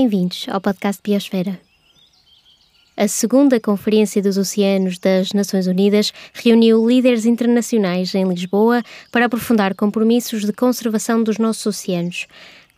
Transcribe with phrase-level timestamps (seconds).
[0.00, 1.60] Bem-vindos ao podcast Biosfera.
[2.96, 9.74] A segunda Conferência dos Oceanos das Nações Unidas reuniu líderes internacionais em Lisboa para aprofundar
[9.74, 12.26] compromissos de conservação dos nossos oceanos.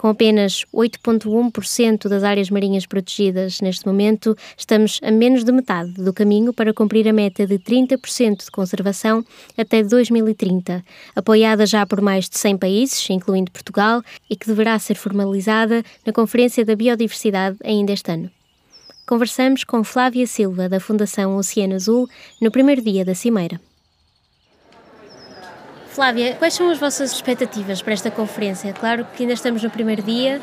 [0.02, 6.12] Com apenas 8,1% das áreas marinhas protegidas neste momento, estamos a menos de metade do
[6.12, 9.24] caminho para cumprir a meta de 30% de conservação
[9.56, 10.84] até 2030,
[11.14, 16.12] apoiada já por mais de 100 países, incluindo Portugal, e que deverá ser formalizada na
[16.12, 18.28] Conferência da Biodiversidade ainda este ano.
[19.06, 22.08] Conversamos com Flávia Silva, da Fundação Oceano Azul,
[22.40, 23.60] no primeiro dia da Cimeira.
[25.92, 28.72] Flávia, quais são as vossas expectativas para esta conferência?
[28.72, 30.40] Claro que ainda estamos no primeiro dia,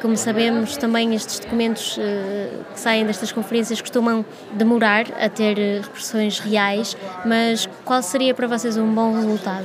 [0.00, 6.40] como sabemos, também estes documentos eh, que saem destas conferências costumam demorar a ter repercussões
[6.40, 9.64] reais, mas qual seria para vocês um bom resultado?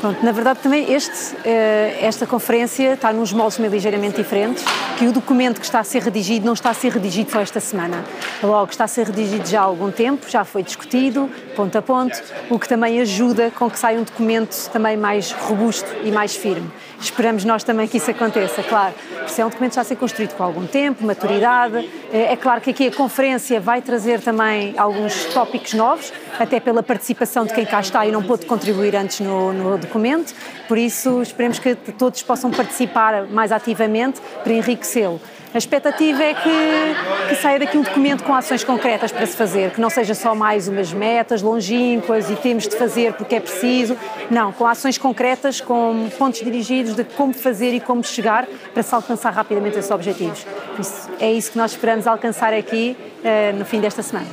[0.00, 4.64] Pronto, na verdade também este, eh, esta conferência está nos moldes meio ligeiramente diferentes,
[4.98, 7.60] que o documento que está a ser redigido não está a ser redigido só esta
[7.60, 8.02] semana.
[8.42, 12.22] Logo, está a ser redigido já há algum tempo, já foi discutido, ponto a ponto,
[12.50, 16.70] o que também ajuda com que saia um documento também mais robusto e mais firme.
[17.00, 18.94] Esperamos nós também que isso aconteça, claro.
[19.24, 21.88] Porque é um documento que está a ser construído com algum tempo, maturidade.
[22.12, 26.82] É, é claro que aqui a conferência vai trazer também alguns tópicos novos, até pela
[26.82, 30.34] participação de quem cá está e não pôde contribuir antes no, no documento.
[30.68, 35.20] Por isso, esperemos que todos possam participar mais ativamente para enriquecê-lo.
[35.56, 39.70] A expectativa é que, que, saia daqui um documento com ações concretas para se fazer,
[39.70, 43.96] que não seja só mais umas metas longínquas e temos de fazer porque é preciso.
[44.30, 48.94] Não, com ações concretas, com pontos dirigidos de como fazer e como chegar para se
[48.94, 50.46] alcançar rapidamente esses objetivos.
[50.78, 54.28] Isso, é isso que nós esperamos alcançar aqui uh, no fim desta semana.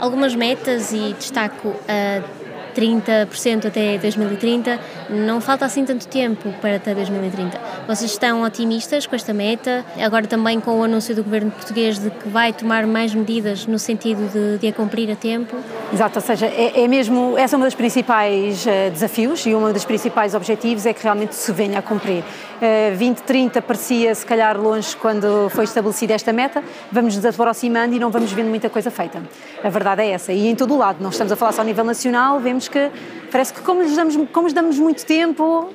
[0.00, 2.43] Algumas metas e destaco a uh
[2.74, 4.78] 30% até 2030,
[5.10, 7.58] não falta assim tanto tempo para até 2030.
[7.86, 9.84] Vocês estão otimistas com esta meta?
[9.98, 13.78] Agora também com o anúncio do governo português de que vai tomar mais medidas no
[13.78, 15.56] sentido de, de a cumprir a tempo?
[15.92, 19.72] Exato, ou seja, é, é mesmo, essa é uma das principais uh, desafios e um
[19.72, 22.24] dos principais objetivos é que realmente se venha a cumprir.
[22.56, 27.98] Uh, 2030 parecia se calhar longe quando foi estabelecida esta meta, vamos nos aproximando e
[27.98, 29.22] não vamos vendo muita coisa feita.
[29.62, 31.64] A verdade é essa, e em todo o lado, não estamos a falar só a
[31.64, 32.90] nível nacional, vemos que
[33.30, 35.70] parece que como lhes damos, como lhes damos muito tempo, uh,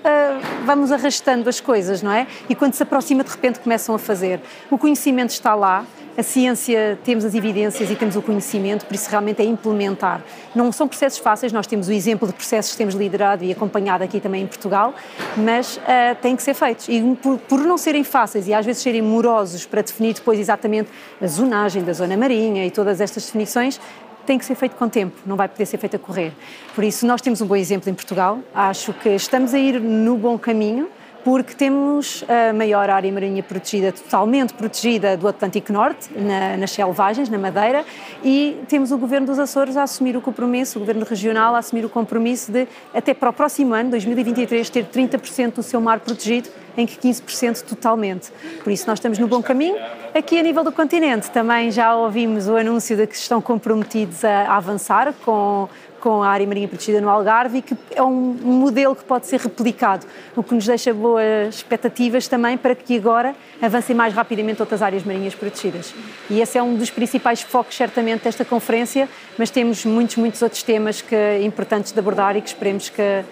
[0.65, 2.27] vamos arrastando as coisas, não é?
[2.47, 4.39] E quando se aproxima, de repente começam a fazer.
[4.71, 5.85] O conhecimento está lá,
[6.19, 10.21] a ciência, temos as evidências e temos o conhecimento, por isso realmente é implementar.
[10.53, 14.03] Não são processos fáceis, nós temos o exemplo de processos que temos liderado e acompanhado
[14.03, 14.93] aqui também em Portugal,
[15.37, 16.89] mas uh, têm que ser feitos.
[16.89, 20.89] E por, por, não serem fáceis e às vezes serem morosos para definir depois exatamente
[21.21, 23.79] a zonagem da zona marinha e todas estas definições,
[24.29, 26.31] tem que ser feito com tempo, não vai poder ser feito a correr.
[26.75, 30.15] Por isso, nós temos um bom exemplo em Portugal, acho que estamos a ir no
[30.19, 30.87] bom caminho,
[31.23, 37.29] porque temos a maior área marinha protegida, totalmente protegida do Atlântico Norte, na, nas selvagens,
[37.29, 37.83] na Madeira,
[38.23, 41.85] e temos o Governo dos Açores a assumir o compromisso, o Governo Regional a assumir
[41.85, 46.49] o compromisso de, até para o próximo ano, 2023, ter 30% do seu mar protegido,
[46.77, 48.31] em que 15% totalmente.
[48.63, 49.75] Por isso, nós estamos no bom caminho.
[50.13, 54.43] Aqui, a nível do continente, também já ouvimos o anúncio de que estão comprometidos a,
[54.43, 55.67] a avançar com
[55.99, 58.11] com a área marinha protegida no Algarve e que é um
[58.41, 60.05] modelo que pode ser replicado,
[60.35, 65.03] o que nos deixa boas expectativas também para que agora avancem mais rapidamente outras áreas
[65.03, 65.93] marinhas protegidas.
[66.29, 69.07] E esse é um dos principais focos, certamente, desta conferência,
[69.37, 73.23] mas temos muitos, muitos outros temas que, importantes de abordar e que esperemos que,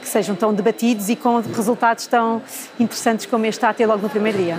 [0.00, 2.42] que sejam tão debatidos e com resultados tão
[2.78, 4.58] interessantes como este está logo no primeiro dia.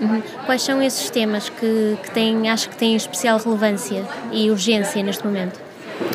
[0.00, 0.22] Uhum.
[0.44, 5.24] Quais são esses temas que, que têm, acho que têm especial relevância e urgência neste
[5.24, 5.63] momento?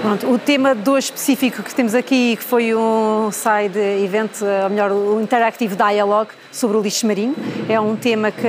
[0.02, 4.32] Pronto, o tema do específico que temos aqui, que foi um side event,
[4.64, 7.36] ou melhor, o Interactive Dialogue sobre o lixo marinho,
[7.68, 8.44] é um tema que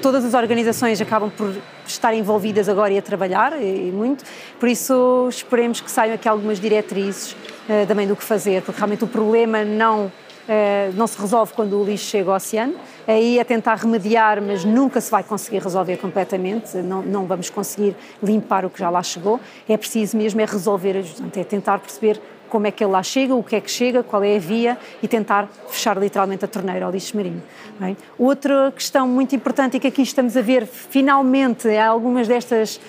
[0.00, 1.54] todas as organizações acabam por
[1.86, 4.24] estar envolvidas agora e a trabalhar, e muito,
[4.58, 9.04] por isso esperemos que saiam aqui algumas diretrizes uh, também do que fazer, porque realmente
[9.04, 10.10] o problema não
[10.48, 12.74] eh, não se resolve quando o lixo chega ao oceano,
[13.06, 17.96] aí é tentar remediar, mas nunca se vai conseguir resolver completamente, não, não vamos conseguir
[18.22, 21.04] limpar o que já lá chegou, é preciso mesmo é resolver,
[21.36, 22.20] é tentar perceber
[22.52, 24.76] como é que ele lá chega, o que é que chega, qual é a via
[25.02, 27.42] e tentar fechar literalmente a torneira ao lixo marinho.
[27.80, 32.80] Bem, outra questão muito importante e que aqui estamos a ver finalmente algumas destas uh,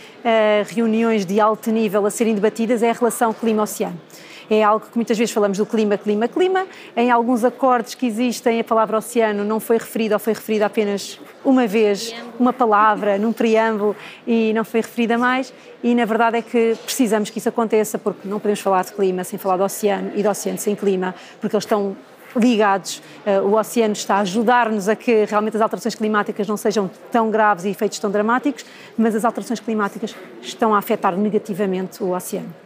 [0.67, 3.97] reuniões de alto nível a serem debatidas é a relação clima-oceano
[4.49, 6.65] é algo que muitas vezes falamos do clima, clima, clima.
[6.95, 11.19] Em alguns acordos que existem, a palavra oceano não foi referida ou foi referida apenas
[11.43, 13.95] uma vez, uma palavra, num preâmbulo
[14.25, 15.53] e não foi referida mais.
[15.83, 19.23] E na verdade é que precisamos que isso aconteça, porque não podemos falar de clima
[19.23, 21.95] sem falar do oceano e do oceano sem clima, porque eles estão
[22.35, 23.01] ligados.
[23.45, 27.65] O oceano está a ajudar-nos a que realmente as alterações climáticas não sejam tão graves
[27.65, 28.65] e efeitos tão dramáticos,
[28.97, 32.62] mas as alterações climáticas estão a afetar negativamente o oceano.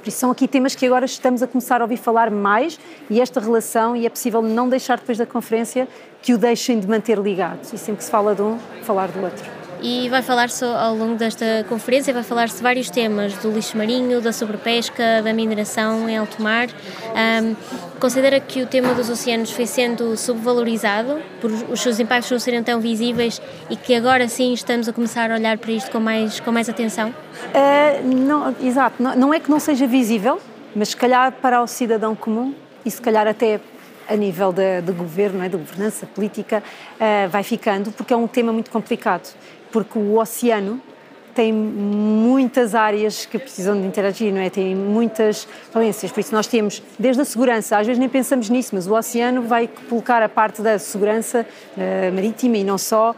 [0.00, 3.20] Por isso são aqui temas que agora estamos a começar a ouvir falar mais e
[3.20, 5.86] esta relação, e é possível não deixar depois da conferência
[6.22, 7.60] que o deixem de manter ligado.
[7.72, 11.16] E sempre que se fala de um, falar do outro e vai falar-se ao longo
[11.16, 16.42] desta conferência, vai falar-se vários temas, do lixo marinho, da sobrepesca, da mineração em alto
[16.42, 16.68] mar.
[16.68, 17.54] Um,
[17.98, 22.62] considera que o tema dos oceanos foi sendo subvalorizado por os seus impactos não serem
[22.62, 26.40] tão visíveis e que agora sim estamos a começar a olhar para isto com mais,
[26.40, 27.10] com mais atenção?
[27.10, 30.40] Uh, não, exato, não, não é que não seja visível,
[30.74, 32.54] mas se calhar para o cidadão comum
[32.84, 33.60] e se calhar até
[34.08, 36.62] a nível de, de governo, é, de governança política,
[36.96, 39.32] uh, vai ficando, porque é um tema muito complicado
[39.70, 40.80] porque o oceano
[41.34, 44.50] tem muitas áreas que precisam de interagir, não é?
[44.50, 48.74] Tem muitas valências, por isso nós temos desde a segurança, às vezes nem pensamos nisso,
[48.74, 51.46] mas o oceano vai colocar a parte da segurança
[51.76, 53.14] uh, marítima e não só,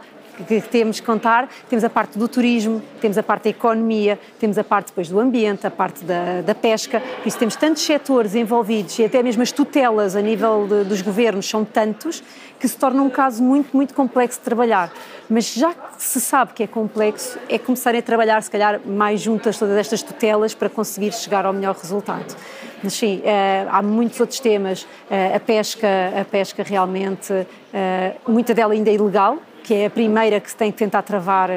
[0.47, 4.57] que temos que contar, temos a parte do turismo, temos a parte da economia, temos
[4.57, 8.33] a parte depois do ambiente, a parte da, da pesca, por isso temos tantos setores
[8.35, 12.23] envolvidos e até mesmo as tutelas a nível de, dos governos são tantos
[12.59, 14.89] que se torna um caso muito, muito complexo de trabalhar.
[15.29, 19.19] Mas já que se sabe que é complexo, é começarem a trabalhar, se calhar, mais
[19.19, 22.35] juntas todas estas tutelas para conseguir chegar ao melhor resultado.
[22.81, 24.87] Mas sim, eh, há muitos outros temas.
[25.09, 25.87] Eh, a pesca,
[26.21, 27.33] a pesca realmente,
[27.73, 31.01] eh, muita dela ainda é ilegal, que é a primeira que se tem que tentar
[31.01, 31.49] travar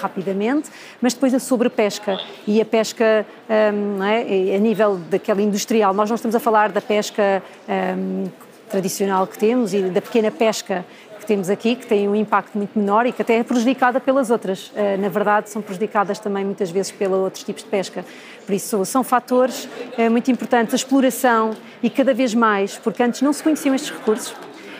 [0.00, 3.26] rapidamente, mas depois a sobrepesca e a pesca
[3.74, 4.56] um, é?
[4.56, 5.94] a nível daquela industrial.
[5.94, 8.26] Nós não estamos a falar da pesca um,
[8.68, 10.84] tradicional que temos e da pequena pesca
[11.18, 14.30] que temos aqui, que tem um impacto muito menor e que até é prejudicada pelas
[14.30, 14.70] outras.
[14.74, 18.04] Eh, na verdade, são prejudicadas também muitas vezes pelos outros tipos de pesca.
[18.46, 20.72] Por isso, são fatores eh, muito importantes.
[20.74, 21.50] A exploração
[21.82, 24.34] e cada vez mais, porque antes não se conheciam estes recursos,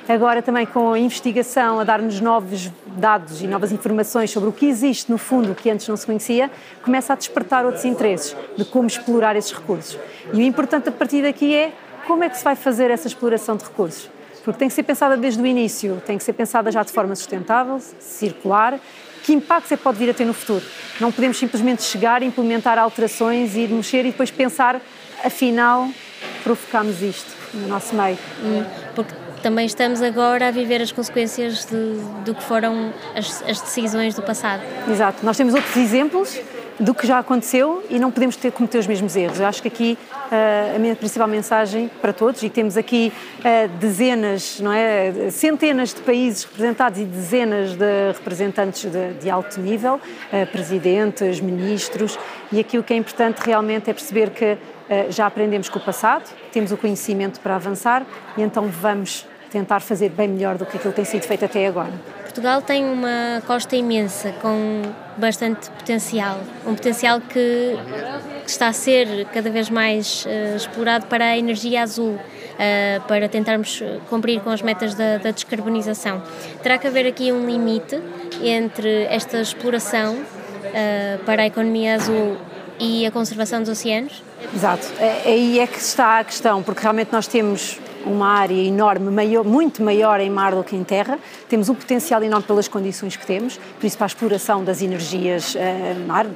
[0.09, 4.67] agora também com a investigação a dar-nos novos dados e novas informações sobre o que
[4.67, 6.51] existe no fundo que antes não se conhecia,
[6.83, 9.99] começa a despertar outros interesses de como explorar esses recursos.
[10.33, 11.73] E o importante a partir daqui é
[12.07, 14.11] como é que se vai fazer essa exploração de recursos?
[14.43, 17.15] Porque tem que ser pensada desde o início, tem que ser pensada já de forma
[17.15, 18.81] sustentável, circular.
[19.23, 20.65] Que impacto é que pode vir a ter no futuro?
[20.99, 24.81] Não podemos simplesmente chegar, implementar alterações e mexer e depois pensar,
[25.23, 25.91] afinal,
[26.43, 28.17] provocamos isto no nosso meio.
[28.95, 29.13] Porque
[29.49, 34.21] também estamos agora a viver as consequências de, do que foram as, as decisões do
[34.21, 34.63] passado.
[34.87, 35.25] Exato.
[35.25, 36.39] Nós temos outros exemplos
[36.79, 39.41] do que já aconteceu e não podemos ter, cometer os mesmos erros.
[39.41, 44.61] Acho que aqui uh, a minha principal mensagem para todos, e temos aqui uh, dezenas,
[44.61, 50.47] não é, centenas de países representados e dezenas de representantes de, de alto nível, uh,
[50.53, 52.19] presidentes, ministros,
[52.53, 54.59] e aqui o que é importante realmente é perceber que
[55.11, 58.07] já aprendemos com o passado, temos o conhecimento para avançar
[58.39, 61.67] e então vamos tentar fazer bem melhor do que aquilo que tem sido feito até
[61.67, 61.93] agora.
[62.25, 64.83] Portugal tem uma costa imensa, com
[65.17, 66.39] bastante potencial.
[66.65, 67.77] Um potencial que
[68.47, 73.83] está a ser cada vez mais uh, explorado para a energia azul, uh, para tentarmos
[74.09, 76.23] cumprir com as metas da, da, descarbonização.
[76.63, 78.01] Terá que haver aqui um limite
[78.43, 82.37] entre esta exploração uh, para a economia azul
[82.79, 84.23] e a conservação dos oceanos?
[84.55, 89.11] Exato, é, aí é que está a questão, porque realmente nós temos uma área enorme,
[89.11, 91.19] maior, muito maior em mar do que em terra.
[91.49, 95.55] Temos um potencial enorme pelas condições que temos, por isso para a exploração das energias
[95.55, 95.59] uh,
[96.07, 96.27] mar,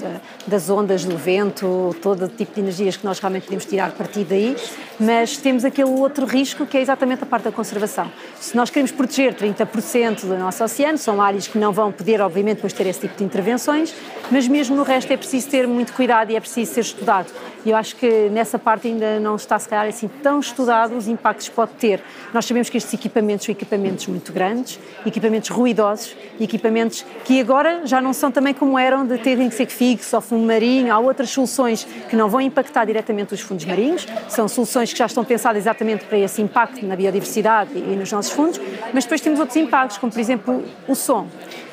[0.47, 4.25] das ondas, do vento, todo tipo de energias que nós realmente podemos tirar a partir
[4.25, 4.57] daí,
[4.99, 8.11] mas temos aquele outro risco que é exatamente a parte da conservação.
[8.41, 12.57] Se nós queremos proteger 30% do nosso oceano, são áreas que não vão poder, obviamente,
[12.57, 13.95] depois ter esse tipo de intervenções,
[14.33, 17.31] mas mesmo no resto é preciso ter muito cuidado e é preciso ser estudado.
[17.67, 21.07] E eu acho que nessa parte ainda não está, se calhar, assim tão estudado os
[21.07, 22.03] impactos que pode ter.
[22.33, 28.01] Nós sabemos que estes equipamentos são equipamentos muito grandes, equipamentos ruidosos, equipamentos que agora já
[28.01, 30.91] não são também como eram de terem que ser fixos ao fundo marinho.
[30.93, 35.07] Há outras soluções que não vão impactar diretamente os fundos marinhos, são soluções que já
[35.07, 38.59] estão pensadas exatamente para esse impacto na biodiversidade e nos nossos fundos,
[38.95, 41.29] mas depois temos outros impactos, como por exemplo o som.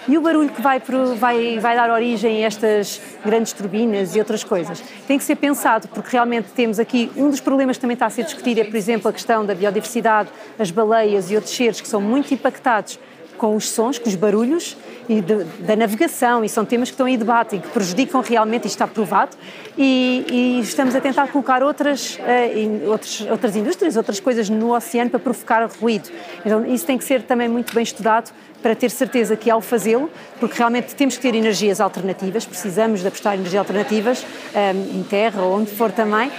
[0.09, 0.81] E o barulho que vai,
[1.19, 4.83] vai, vai dar origem a estas grandes turbinas e outras coisas.
[5.07, 8.09] Tem que ser pensado, porque realmente temos aqui um dos problemas que também está a
[8.09, 11.87] ser discutido é, por exemplo, a questão da biodiversidade, as baleias e outros seres que
[11.87, 12.97] são muito impactados
[13.39, 14.77] com os sons, com os barulhos
[15.07, 18.67] e de, da navegação, e são temas que estão em debate e que prejudicam realmente,
[18.67, 19.35] isto está provado,
[19.75, 25.09] e, e estamos a tentar colocar outras, uh, outros, outras indústrias, outras coisas no oceano
[25.09, 26.09] para provocar ruído.
[26.45, 28.31] Então, isso tem que ser também muito bem estudado
[28.61, 33.07] para ter certeza que ao fazê-lo, porque realmente temos que ter energias alternativas, precisamos de
[33.07, 36.29] apostar em energias alternativas, um, em terra ou onde for também,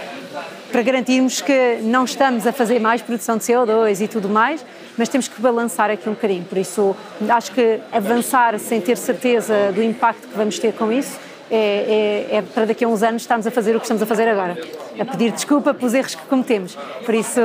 [0.70, 4.64] para garantirmos que não estamos a fazer mais produção de CO2 e tudo mais,
[4.96, 6.44] mas temos que balançar aqui um bocadinho.
[6.44, 6.96] Por isso,
[7.28, 11.18] acho que avançar sem ter certeza do impacto que vamos ter com isso
[11.50, 14.06] é, é, é, para daqui a uns anos estarmos a fazer o que estamos a
[14.06, 14.56] fazer agora,
[14.98, 16.76] a pedir desculpa pelos erros que cometemos.
[17.04, 17.40] Por isso,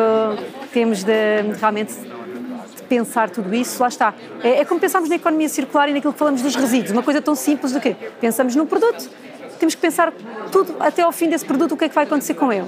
[0.71, 1.95] temos de realmente
[2.87, 4.13] pensar tudo isso, lá está.
[4.43, 7.19] É, é como pensarmos na economia circular e naquilo que falamos dos resíduos, uma coisa
[7.19, 9.09] tão simples do que pensamos num produto,
[9.57, 10.13] temos que pensar
[10.51, 12.67] tudo até ao fim desse produto, o que é que vai acontecer com ele.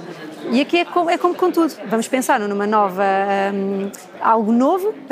[0.50, 3.04] E aqui é como, é como com tudo, vamos pensar numa nova,
[3.52, 3.90] um,
[4.20, 4.94] algo novo,